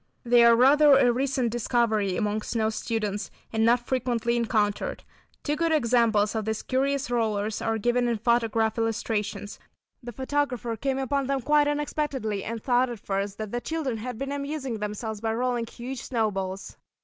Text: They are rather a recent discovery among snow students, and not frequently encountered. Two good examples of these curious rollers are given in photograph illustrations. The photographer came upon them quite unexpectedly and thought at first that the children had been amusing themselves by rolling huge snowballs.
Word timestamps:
They 0.23 0.43
are 0.43 0.55
rather 0.55 0.93
a 0.97 1.11
recent 1.13 1.51
discovery 1.51 2.17
among 2.17 2.41
snow 2.41 2.71
students, 2.71 3.29
and 3.53 3.63
not 3.63 3.85
frequently 3.85 4.35
encountered. 4.35 5.03
Two 5.43 5.55
good 5.55 5.71
examples 5.71 6.33
of 6.33 6.45
these 6.45 6.63
curious 6.63 7.11
rollers 7.11 7.61
are 7.61 7.77
given 7.77 8.07
in 8.07 8.17
photograph 8.17 8.79
illustrations. 8.79 9.59
The 10.01 10.11
photographer 10.11 10.75
came 10.75 10.97
upon 10.97 11.27
them 11.27 11.41
quite 11.41 11.67
unexpectedly 11.67 12.43
and 12.43 12.63
thought 12.63 12.89
at 12.89 12.99
first 12.99 13.37
that 13.37 13.51
the 13.51 13.61
children 13.61 13.97
had 13.97 14.17
been 14.17 14.31
amusing 14.31 14.79
themselves 14.79 15.21
by 15.21 15.35
rolling 15.35 15.67
huge 15.67 16.01
snowballs. 16.01 16.77